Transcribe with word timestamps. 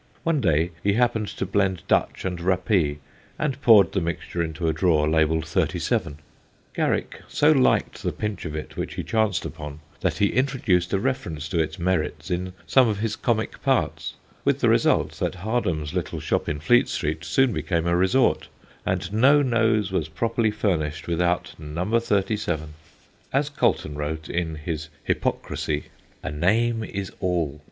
One 0.23 0.41
day 0.41 0.71
he 0.81 0.93
happened 0.93 1.27
to 1.27 1.45
blend 1.45 1.83
Dutch 1.87 2.25
and 2.25 2.41
rappee 2.41 2.97
and 3.37 3.61
poured 3.61 3.91
the 3.91 4.01
mixture 4.01 4.41
into 4.41 4.67
a 4.67 4.73
drawer 4.73 5.07
labelled 5.07 5.45
37. 5.45 6.17
Garrick 6.73 7.21
so 7.27 7.51
liked 7.51 8.01
the 8.01 8.11
pinch 8.11 8.43
of 8.45 8.55
it 8.55 8.75
which 8.75 8.95
he 8.95 9.03
chanced 9.03 9.45
upon, 9.45 9.79
that 9.99 10.17
he 10.17 10.29
introduced 10.33 10.91
a 10.91 10.97
reference 10.99 11.47
to 11.49 11.59
its 11.61 11.77
merits 11.77 12.31
in 12.31 12.53
some 12.65 12.87
of 12.87 12.97
his 12.97 13.15
comic 13.15 13.61
parts, 13.61 14.15
with 14.43 14.59
the 14.59 14.69
result 14.69 15.19
that 15.19 15.35
Hardham's 15.45 15.93
little 15.93 16.19
shop 16.19 16.49
in 16.49 16.59
Fleet 16.59 16.89
Street 16.89 17.23
soon 17.23 17.53
became 17.53 17.85
a 17.85 17.95
resort, 17.95 18.47
and 18.87 19.13
no 19.13 19.43
nose 19.43 19.91
was 19.91 20.07
properly 20.09 20.49
furnished 20.49 21.05
without 21.07 21.53
No. 21.59 21.99
37. 21.99 22.73
As 23.31 23.49
Colton 23.51 23.93
wrote, 23.93 24.27
in 24.27 24.55
his 24.55 24.89
Hypocrisy: 25.03 25.89
A 26.23 26.31
name 26.31 26.83
is 26.83 27.11
all. 27.19 27.59